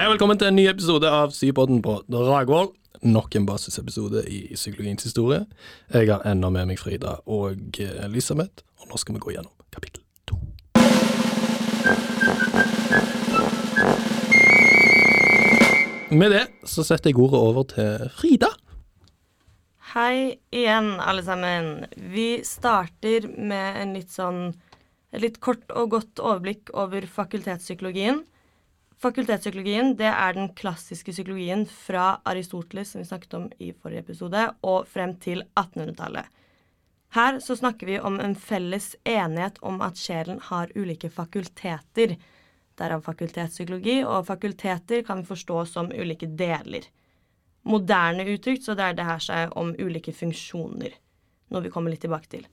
[0.00, 2.70] Hei og velkommen til en ny episode av Sypodden på Dragvoll.
[3.04, 5.42] Nok en basisepisode i psykologiens historie.
[5.92, 10.00] Jeg har ennå med meg Frida og Elisabeth, og nå skal vi gå gjennom kapittel
[10.24, 10.38] to.
[16.16, 18.48] Med det så setter jeg ordet over til Frida.
[19.92, 21.84] Hei igjen, alle sammen.
[22.16, 24.46] Vi starter med litt sånn
[25.12, 28.24] et litt kort og godt overblikk over fakultetspsykologien.
[29.00, 34.42] Fakultetspsykologien det er den klassiske psykologien fra Aristoteles, som vi snakket om i forrige episode,
[34.60, 36.28] og frem til 1800-tallet.
[37.16, 42.18] Her så snakker vi om en felles enighet om at sjelen har ulike fakulteter.
[42.76, 46.84] Derav fakultetspsykologi, og fakulteter kan vi forstå som ulike deler.
[47.72, 50.92] Moderne uttrykt så dreier det her seg om ulike funksjoner,
[51.48, 52.44] noe vi kommer litt tilbake til.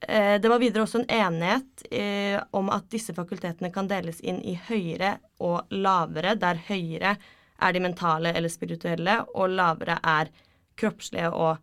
[0.00, 4.38] Eh, det var videre også en enighet eh, om at disse fakultetene kan deles inn
[4.46, 7.16] i høyere og lavere, der høyere
[7.58, 10.30] er de mentale eller spirituelle, og lavere er
[10.78, 11.56] kroppslige og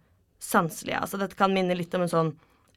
[0.44, 1.00] sanselige.
[1.00, 2.32] Altså dette kan minne litt om en sånn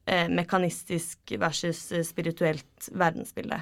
[0.06, 3.59] eh, mekanistisk versus spirituelt verdensbilde.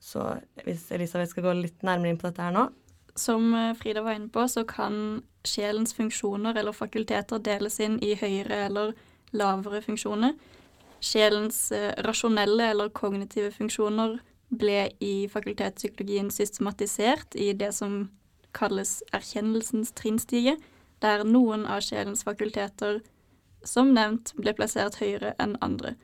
[0.00, 0.24] Så
[0.64, 2.70] hvis Elisabeth skal gå litt nærmere inn på dette her nå
[3.20, 8.62] Som Frida var inne på, så kan sjelens funksjoner eller fakulteter deles inn i høyere
[8.70, 8.94] eller
[9.36, 10.32] lavere funksjoner.
[11.00, 14.18] Sjelens eh, rasjonelle eller kognitive funksjoner
[14.50, 18.10] ble i fakultetspsykologien systematisert i det som
[18.52, 20.56] kalles erkjennelsens trinnstige,
[21.00, 23.00] der noen av sjelens fakulteter,
[23.64, 25.94] som nevnt, ble plassert høyere enn andre.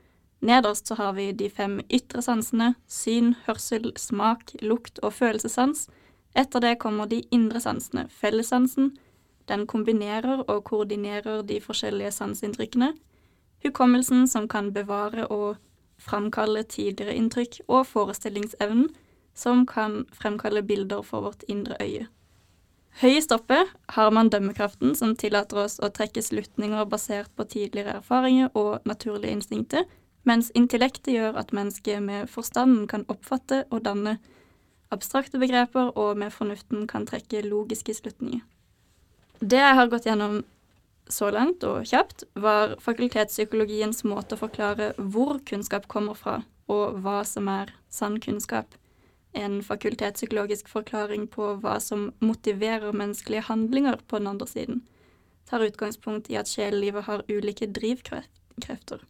[0.41, 5.87] Nederst så har vi de fem ytre sansene, syn, hørsel, smak, lukt og følelsessans.
[6.37, 8.93] Etter det kommer de indre sansene, fellessansen.
[9.49, 12.93] Den kombinerer og koordinerer de forskjellige sanseinntrykkene.
[13.65, 15.57] Hukommelsen som kan bevare og
[15.99, 18.91] framkalle tidligere inntrykk, og forestillingsevnen
[19.37, 22.07] som kan fremkalle bilder for vårt indre øye.
[22.97, 23.59] Høyest oppe
[23.93, 29.37] har man dømmekraften som tillater oss å trekke slutninger basert på tidligere erfaringer og naturlige
[29.37, 29.85] instinkter,
[30.25, 34.17] mens intellektet gjør at mennesket med forstanden kan oppfatte og danne
[34.95, 38.41] abstrakte begreper, og med fornuften kan trekke logiske slutninger.
[39.41, 40.41] Det jeg har gått gjennom
[41.09, 47.23] så langt og kjapt, var fakultetspsykologiens måte å forklare hvor kunnskap kommer fra, og hva
[47.27, 48.75] som er sann kunnskap.
[49.37, 54.81] En fakultetspsykologisk forklaring på hva som motiverer menneskelige handlinger på den andre siden,
[55.47, 59.05] tar utgangspunkt i at sjelelivet har ulike drivkrefter.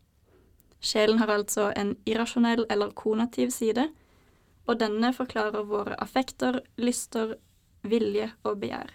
[0.84, 3.88] Sjelen har altså en irrasjonell eller konativ side,
[4.66, 7.36] og denne forklarer våre affekter, lyster,
[7.86, 8.92] vilje og begjær.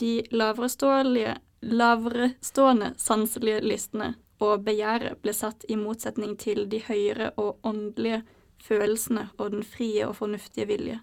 [0.00, 8.22] De lavrestående sanselige lystene og begjæret ble satt i motsetning til de høyere og åndelige
[8.62, 11.00] følelsene og den frie og fornuftige vilje.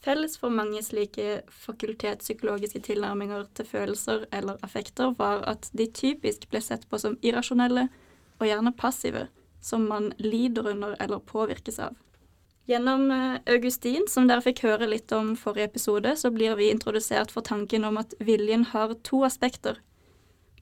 [0.00, 6.62] Felles for mange slike fakultetspsykologiske tilnærminger til følelser eller affekter var at de typisk ble
[6.64, 7.88] sett på som irrasjonelle
[8.38, 9.26] og gjerne passive,
[9.60, 11.98] som man lider under eller påvirkes av.
[12.70, 17.32] Gjennom eh, Augustin, som dere fikk høre litt om forrige episode, så blir vi introdusert
[17.34, 19.80] for tanken om at viljen har to aspekter.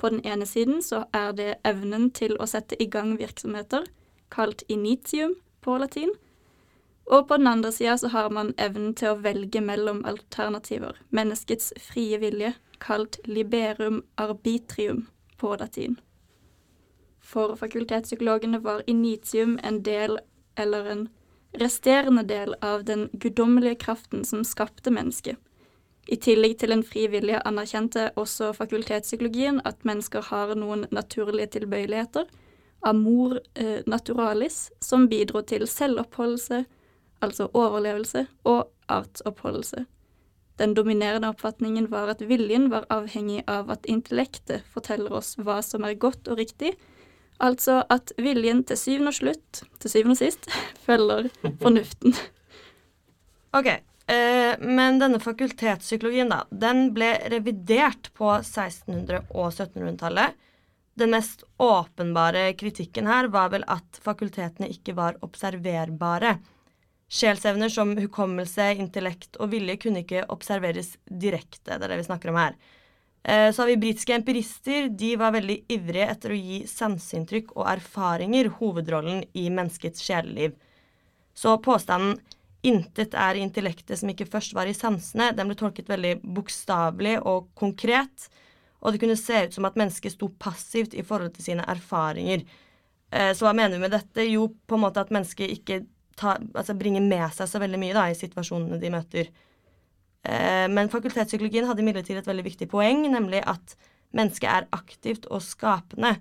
[0.01, 3.85] På den ene siden så er det evnen til å sette i gang virksomheter,
[4.33, 6.15] kalt initium på latin.
[7.13, 11.75] Og på den andre sida så har man evnen til å velge mellom alternativer, menneskets
[11.91, 15.05] frie vilje, kalt liberum arbitrium
[15.37, 16.01] på latin.
[17.21, 20.17] For fakultetspsykologene var initium en del
[20.57, 21.09] eller en
[21.53, 25.37] resterende del av den guddommelige kraften som skapte mennesket.
[26.09, 32.25] I tillegg til en fri vilje anerkjente også fakultetspsykologien at mennesker har noen naturlige tilbøyeligheter,
[32.89, 36.65] amor eh, naturalis, som bidro til selvoppholdelse,
[37.21, 39.85] altså overlevelse, og artsoppholdelse.
[40.59, 45.85] Den dominerende oppfatningen var at viljen var avhengig av at intellektet forteller oss hva som
[45.87, 46.73] er godt og riktig,
[47.39, 50.49] Altså at viljen til syvende og slutt, til syvende og sist,
[50.87, 51.29] følger
[51.63, 52.17] fornuften.
[53.57, 60.37] Ok, eh, men denne fakultetspsykologien, da, den ble revidert på 1600- og 1700-tallet.
[60.99, 66.41] Den mest åpenbare kritikken her var vel at fakultetene ikke var observerbare.
[67.09, 71.79] Sjelsevner som hukommelse, intellekt og vilje kunne ikke observeres direkte.
[71.79, 72.59] Det er det vi snakker om her.
[73.23, 74.89] Eh, så har vi britiske empirister.
[74.89, 80.55] De var veldig ivrige etter å gi sanseinntrykk og erfaringer hovedrollen i menneskets sjeleliv.
[81.35, 82.19] Så påstanden
[82.63, 87.49] 'intet er intellektet som ikke først var i sansene', den ble tolket veldig bokstavelig og
[87.55, 88.29] konkret.
[88.83, 92.45] Og det kunne se ut som at mennesket sto passivt i forhold til sine erfaringer.
[93.11, 94.27] Eh, så hva mener vi med dette?
[94.31, 95.87] Jo, på en måte at mennesket ikke
[96.17, 99.31] tar, altså bringer med seg så veldig mye da, i situasjonene de møter.
[100.29, 103.77] Eh, men fakultetspsykologien hadde imidlertid et veldig viktig poeng, nemlig at
[104.17, 106.17] mennesket er aktivt og skapende.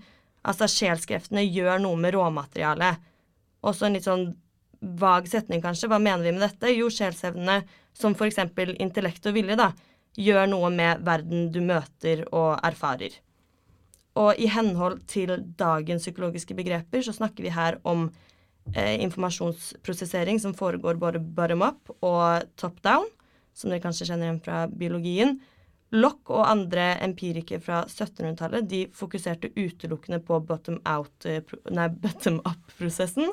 [0.47, 3.03] Altså sjelskreftene gjør noe med råmaterialet.
[3.67, 4.29] Også en litt sånn
[5.01, 5.89] vag setning, kanskje.
[5.91, 6.71] Hva mener vi med dette?
[6.71, 7.63] Jo, sjelsevnene,
[7.97, 9.71] som eksempel intellekt og vilje, da,
[10.17, 13.17] gjør noe med verden du møter og erfarer.
[14.17, 18.07] Og i henhold til dagens psykologiske begreper så snakker vi her om
[18.73, 23.05] eh, informasjonsprosessering som foregår både bottom up og top down,
[23.57, 25.37] som dere kanskje kjenner igjen fra biologien.
[25.95, 30.81] Lock og andre empirikere fra 1700-tallet de fokuserte utelukkende på bottom
[32.03, 33.31] bottom up-prosessen.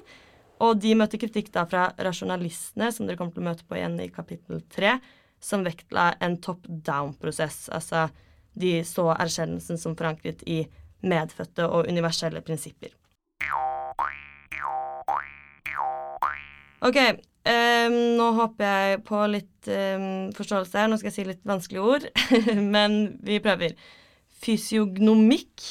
[0.63, 3.99] Og de møtte kritikk da fra rasjonalistene, som dere kommer til å møte på igjen
[4.01, 4.97] i kapittel tre,
[5.43, 7.67] som vektla en top down-prosess.
[7.75, 8.07] Altså
[8.55, 10.63] de så erkjennelsen som forankret i
[11.05, 12.95] medfødte og universelle prinsipper.
[16.85, 16.99] OK.
[17.45, 20.89] Um, nå håper jeg på litt um, forståelse her.
[20.89, 22.07] Nå skal jeg si litt vanskelige ord,
[22.77, 23.77] men vi prøver.
[24.45, 25.65] Fysiognomikk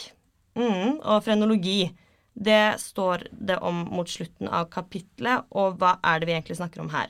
[0.60, 1.88] mm, og frenologi.
[2.34, 6.82] Det står det om mot slutten av kapitlet, og hva er det vi egentlig snakker
[6.82, 7.10] om her?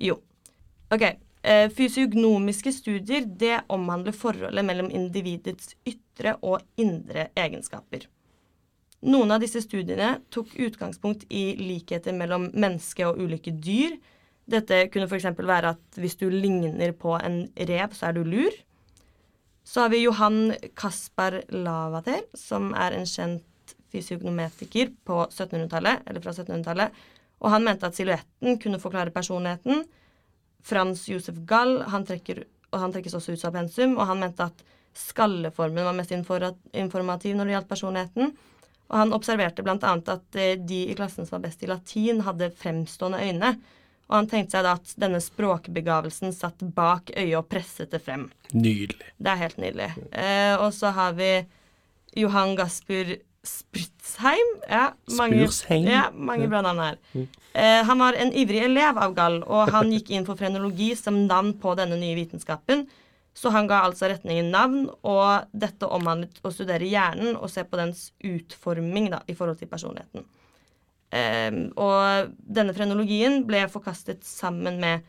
[0.00, 0.20] Jo,
[0.92, 1.04] OK.
[1.42, 8.08] Eh, fysiognomiske studier det omhandler forholdet mellom individets ytre og indre egenskaper.
[9.06, 13.94] Noen av disse studiene tok utgangspunkt i likheter mellom menneske og ulike dyr.
[14.48, 15.28] Dette kunne f.eks.
[15.38, 18.54] være at hvis du ligner på en rev, så er du lur.
[19.62, 26.32] Så har vi Johan Kaspar Lavater, som er en kjent fysiognometiker på 1700-tallet, eller fra
[26.32, 26.98] 1700-tallet.
[27.38, 29.84] Og han mente at silhuetten kunne forklare personligheten.
[30.64, 32.42] Frans Josef Gall han trekker,
[32.72, 34.64] og han trekkes også ut av pensum, og han mente at
[34.98, 38.32] skalleformen var mest informativ når det gjaldt personligheten.
[38.88, 39.76] Og han observerte bl.a.
[39.76, 43.52] at eh, de i klassen som var best i latin, hadde fremstående øyne.
[44.08, 48.30] Og han tenkte seg da at denne språkbegavelsen satt bak øyet og presset det frem.
[48.56, 49.12] Nydelig.
[49.20, 49.90] Det er helt nydelig.
[50.16, 51.32] Eh, og så har vi
[52.16, 53.18] Johan Gasper
[53.48, 54.48] Spritzheim.
[54.68, 55.86] Ja, mange, Spursheim.
[55.88, 56.96] ja, mange bra navn her.
[57.52, 61.20] Eh, han var en ivrig elev av Gall, og han gikk inn for frenologi som
[61.26, 62.86] navn på denne nye vitenskapen.
[63.38, 67.78] Så han ga altså retningen navn, og dette omhandlet å studere hjernen og se på
[67.78, 70.24] dens utforming da, i forhold til personligheten.
[71.08, 75.06] Um, og denne frenologien ble forkastet sammen med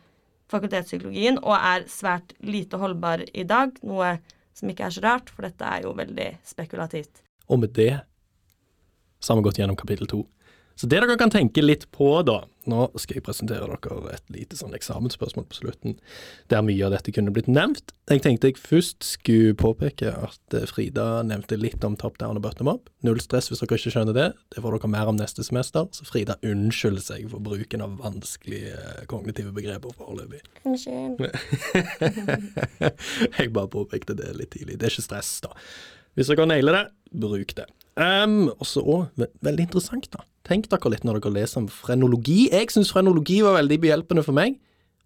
[0.50, 4.14] fakultetspsykologien og er svært lite holdbar i dag, noe
[4.56, 7.22] som ikke er så rart, for dette er jo veldig spekulativt.
[7.50, 7.92] Og med det
[9.20, 10.22] så har vi gått gjennom kapittel to.
[10.80, 12.38] Så det dere kan tenke litt på, da
[12.70, 15.94] Nå skal jeg presentere dere et lite sånn eksamensspørsmål på slutten,
[16.52, 17.94] der mye av dette kunne blitt nevnt.
[18.12, 22.44] Jeg tenkte jeg først skulle påpeke at eh, Frida nevnte litt om top down og
[22.44, 22.92] bottom up.
[23.06, 24.28] Null stress hvis dere ikke skjønner det.
[24.52, 25.88] Det får dere mer om neste semester.
[25.96, 30.44] Så Frida unnskylder seg for bruken av vanskelige eh, kognitive begreper foreløpig.
[30.68, 31.24] Unnskyld.
[33.40, 34.76] jeg bare påpekte det litt tidlig.
[34.76, 35.56] Det er ikke stress, da.
[36.14, 36.86] Hvis dere nailer det,
[37.24, 37.70] bruk det.
[37.98, 40.28] Um, og så òg, veldig interessant, da.
[40.48, 42.48] Tenk dere litt når dere leser om frenologi.
[42.50, 44.56] Jeg syns frenologi var veldig behjelpende for meg,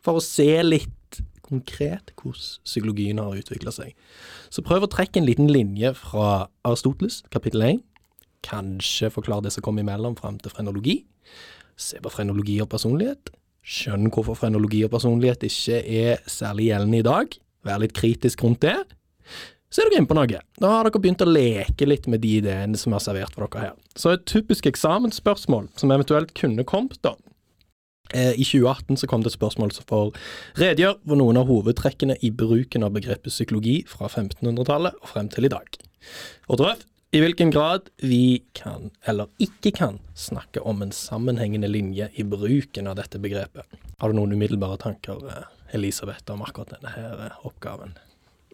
[0.05, 3.93] for å se litt konkret hvordan psykologien har utvikla seg.
[4.53, 7.83] Så prøv å trekke en liten linje fra Aristoteles, kapittel 1.
[8.45, 10.99] Kanskje forklare det som kom imellom, fram til frenologi.
[11.77, 13.33] Se på frenologi og personlighet.
[13.65, 17.39] Skjønn hvorfor frenologi og personlighet ikke er særlig gjeldende i dag.
[17.65, 18.77] Vær litt kritisk rundt det
[19.75, 20.41] så er dere inne på noe.
[20.63, 23.65] Da har dere begynt å leke litt med de ideene som er servert for dere
[23.65, 23.73] her.
[23.99, 27.17] Så et typisk eksamensspørsmål som eventuelt kunne kommet, da.
[28.15, 30.13] Eh, I 2018 så kom det et spørsmål som får
[30.61, 35.49] redegjør for noen av hovedtrekkene i bruken av begrepet psykologi fra 1500-tallet og frem til
[35.49, 35.79] i dag.
[36.47, 42.11] Og drøft i hvilken grad vi kan, eller ikke kan, snakke om en sammenhengende linje
[42.15, 43.67] i bruken av dette begrepet.
[43.99, 47.99] Har du noen umiddelbare tanker, eh, Elisabeth, om akkurat denne her eh, oppgaven?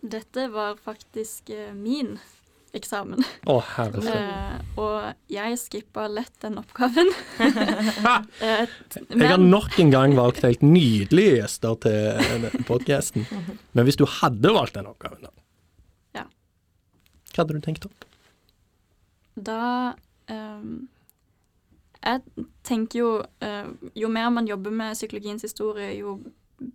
[0.03, 2.15] Dette var faktisk eh, min
[2.73, 3.25] eksamen.
[3.51, 7.11] Å, herre Eh, og jeg skippa lett den oppgaven.
[8.41, 13.27] Eh, t- Jeg har nok en gang valgt helt nydelige gjester til podkasten.
[13.75, 15.35] Men hvis du hadde valgt den oppgaven, da?
[16.21, 16.25] Ja.
[17.35, 18.07] Hva hadde du tenkt opp?
[19.41, 19.95] da
[20.29, 20.89] um,
[22.05, 26.17] Jeg tenker jo eh, Jo mer man jobber med psykologiens historie, jo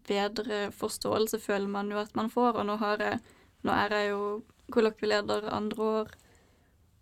[0.07, 2.57] bedre forståelse føler man jo at man får.
[2.59, 3.19] Og nå, har jeg,
[3.63, 4.21] nå er jeg jo
[4.73, 6.13] kollokvieleder andre år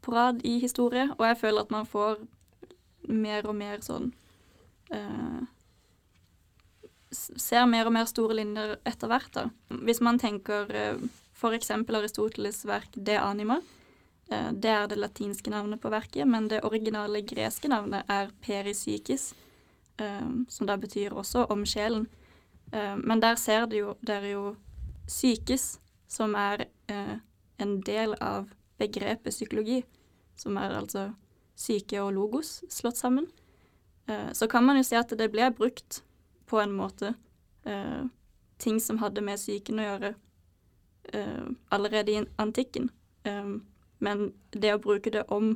[0.04, 2.18] på rad i historie, og jeg føler at man får
[3.08, 4.12] mer og mer sånn
[4.92, 5.44] eh,
[7.14, 9.44] Ser mer og mer store linjer etter hvert, da.
[9.86, 11.04] Hvis man tenker eh,
[11.38, 11.70] f.eks.
[11.70, 13.60] Aristoteles' verk De Anima.
[14.32, 19.34] eh, Det er det latinske navnet på verket, men det originale greske navnet er Peripsykis.
[20.02, 22.08] eh, som da betyr også om sjelen.
[22.74, 24.44] Eh, men der ser dere jo,
[25.08, 27.18] psykes, som er eh,
[27.62, 28.48] en del av
[28.80, 29.84] begrepet psykologi,
[30.36, 31.12] som er altså
[31.60, 33.28] syke og logos slått sammen.
[34.08, 36.02] Eh, så kan man jo si at det ble brukt
[36.50, 37.16] på en måte
[38.60, 40.10] ting som hadde med psyken å gjøre
[41.72, 42.90] allerede i antikken.
[44.04, 45.54] Men det å bruke det om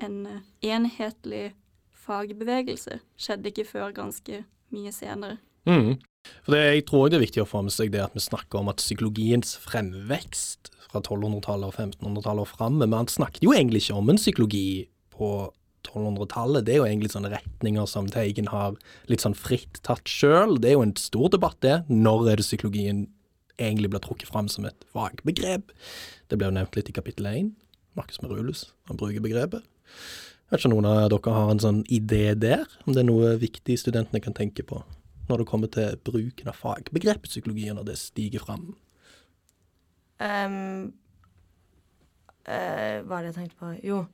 [0.00, 0.16] en
[0.64, 1.50] enhetlig
[1.92, 4.40] fagbevegelse skjedde ikke før ganske
[4.72, 5.36] mye senere.
[5.66, 5.96] Mm.
[6.44, 8.60] For det, Jeg tror det er viktig å få med seg det at vi snakker
[8.60, 13.84] om at psykologiens fremvekst fra 1200-tallet og 1500-tallet og fram, men han snakket jo egentlig
[13.84, 14.68] ikke om en psykologi
[15.14, 15.30] på
[15.86, 16.66] 1200-tallet.
[16.66, 18.76] Det er jo egentlig sånne retninger som Teigen har
[19.10, 20.58] litt sånn fritt tatt sjøl.
[20.62, 21.78] Det er jo en stor debatt, det.
[21.90, 23.06] Når er det psykologien
[23.56, 25.72] egentlig blir trukket fram som et fagbegrep?
[26.28, 27.54] Det ble jo nevnt litt i kapittel 1.
[27.96, 29.64] Markus Merulus, han bruker begrepet.
[30.46, 33.08] Jeg vet ikke om noen av dere har en sånn idé der, om det er
[33.08, 34.82] noe viktig studentene kan tenke på
[35.28, 38.70] når det kommer til bruken av fagbegrepet psykologi, når det stiger fram?
[40.22, 40.92] Um,
[42.48, 43.72] uh, hva er det jeg tenkte på?
[43.84, 44.04] Jo.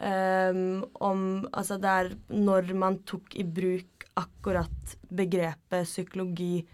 [0.00, 6.64] Um, om Altså, det er når man tok i bruk akkurat begrepet psykologi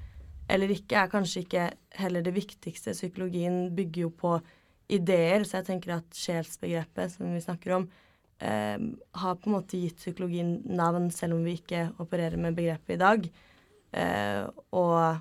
[0.46, 1.64] eller ikke, er kanskje ikke
[1.98, 2.94] heller det viktigste.
[2.94, 4.36] Psykologien bygger jo på
[4.94, 8.86] ideer, så jeg tenker at sjelsbegrepet, som vi snakker om, um,
[9.18, 13.02] har på en måte gitt psykologien navn, selv om vi ikke opererer med begrepet i
[13.02, 13.26] dag.
[13.96, 15.16] Uh, og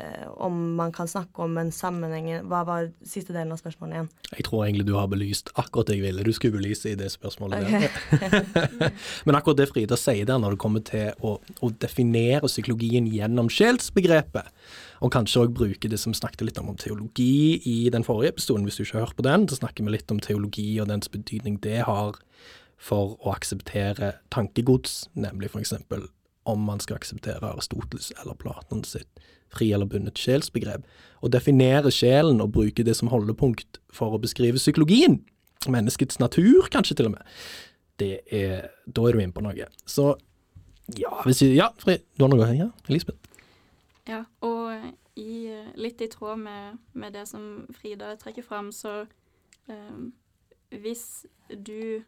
[0.00, 4.08] uh, om man kan snakke om en sammenheng Hva var siste delen av spørsmålet igjen?
[4.30, 7.10] Jeg tror egentlig du har belyst akkurat det jeg ville du skulle belyse i det
[7.12, 7.90] spørsmålet Okay.
[9.26, 13.50] Men akkurat det Frida sier der når det kommer til å, å definere psykologien gjennom
[13.52, 14.48] sjelsbegrepet,
[15.04, 18.64] og kanskje òg bruke det som snakket litt om, om teologi i den forrige episoden,
[18.64, 21.10] hvis du ikke har hørt på den, så snakker vi litt om teologi og dens
[21.12, 22.16] betydning det har
[22.78, 26.06] for å akseptere tankegods, nemlig eksempel
[26.48, 29.20] om man skal akseptere Aristoteles eller Platon sitt
[29.52, 30.84] fri eller bundet sjelsbegrep,
[31.24, 35.22] og definere sjelen og bruke det som holdepunkt for å beskrive psykologien,
[35.68, 37.38] menneskets natur kanskje til og med,
[37.98, 39.70] det er, da er du inne på noe.
[39.88, 40.12] Så
[40.96, 42.50] ja, hvis vi, ja, Fri, du har noe?
[42.56, 43.24] Ja, Elisabeth?
[44.08, 49.02] Ja, og i, litt i tråd med, med det som Frida trekker fram, så
[49.68, 49.98] eh,
[50.70, 52.04] hvis du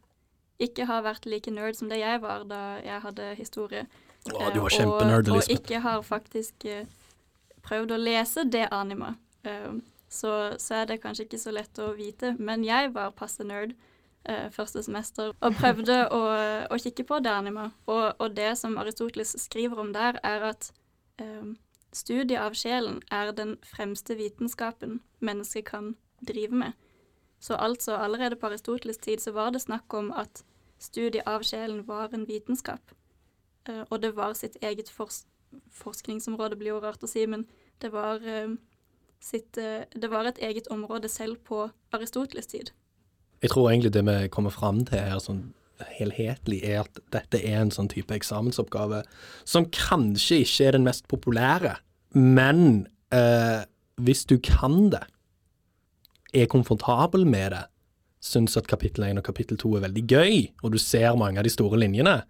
[0.60, 3.84] ikke har vært like nerd som det jeg var da jeg hadde historie,
[4.28, 6.88] Å, du eh, var kjempenerd, og, og ikke har faktisk eh,
[7.64, 9.14] prøvd å lese det anima,
[9.48, 9.70] eh,
[10.10, 13.76] så, så er det kanskje ikke så lett å vite, men jeg var passe nerd
[14.52, 16.18] første semester og prøvde å,
[16.68, 20.68] å kikke på det anima, og, og det som Aristoteles skriver om der, er at
[21.92, 26.72] Studiet av sjelen er den fremste vitenskapen mennesket kan drive med.
[27.40, 30.44] Så altså, allerede på Aristoteles tid så var det snakk om at
[30.78, 32.94] studiet av sjelen var en vitenskap.
[33.68, 35.24] Eh, og det var sitt eget fors
[35.74, 37.44] forskningsområde, blir jo rart å si, men
[37.82, 38.54] det var, eh,
[39.20, 42.70] sitt, eh, det var et eget område selv på Aristoteles tid.
[43.42, 45.54] Jeg tror egentlig det vi kommer fram til her sånn
[45.98, 49.02] helhetlig, er at dette er en sånn type eksamensoppgave
[49.44, 51.78] som kanskje ikke er den mest populære,
[52.14, 53.64] men eh,
[53.96, 55.06] hvis du kan det,
[56.32, 57.64] er komfortabel med det,
[58.20, 61.44] syns at kapittel 1 og kapittel 2 er veldig gøy, og du ser mange av
[61.44, 62.20] de store linjene,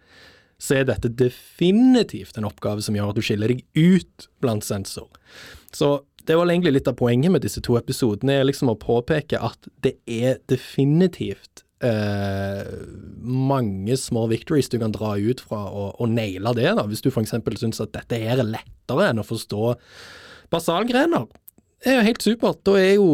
[0.60, 5.08] så er dette definitivt en oppgave som gjør at du skiller deg ut blant sensor.
[5.72, 9.40] Så det var egentlig litt av poenget med disse to episodene, er liksom å påpeke
[9.40, 12.68] at det er definitivt eh,
[13.24, 16.84] mange små victories du kan dra ut fra og, og naile det, da.
[16.88, 17.34] Hvis du f.eks.
[17.62, 19.72] syns at dette her er lettere enn å forstå
[20.52, 21.28] basalgrener.
[21.80, 22.60] Det er jo helt supert.
[22.68, 23.10] Da er jo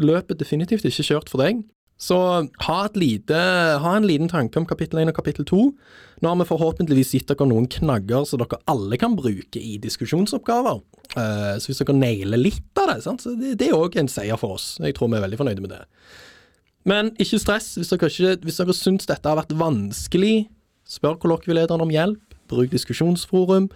[0.00, 1.62] løpet definitivt ikke kjørt for deg.
[2.00, 2.16] Så
[2.64, 3.36] ha, lite,
[3.82, 5.58] ha en liten tanke om kapittel 1 og kapittel 2.
[6.24, 10.80] Nå har vi forhåpentligvis gitt dere noen knagger som dere alle kan bruke i diskusjonsoppgaver.
[11.20, 14.56] Eh, så hvis dere nailer litt av det, så det, er òg en seier for
[14.56, 14.78] oss.
[14.80, 15.82] Jeg tror vi er veldig fornøyde med det.
[16.88, 17.74] Men ikke stress.
[17.76, 20.46] Hvis dere, ikke, dere syns dette har vært vanskelig,
[20.88, 22.38] spør kollokvielederen om hjelp.
[22.48, 23.68] Bruk diskusjonsforum.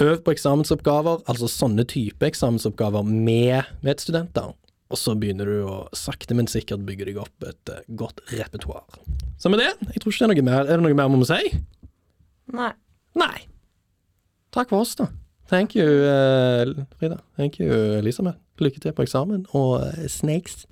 [0.00, 4.54] Øv på eksamensoppgaver, altså sånne type eksamensoppgaver med medstudenter.
[4.88, 8.86] Og så begynner du å sakte, men sikkert bygge deg opp et eh, godt repertoar.
[9.38, 10.62] Så med det, jeg tror ikke det er noe mer.
[10.64, 11.52] Er det noe mer vi må si?
[12.56, 12.72] Nei.
[13.18, 13.36] Nei.
[14.54, 15.10] Takk for oss, da.
[15.48, 17.20] Thank you, uh, Frida.
[17.36, 17.68] Thank you,
[17.98, 18.40] Elisabeth.
[18.60, 20.64] Lykke til på eksamen, og uh, snakes.